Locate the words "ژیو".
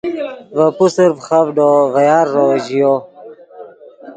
2.65-2.93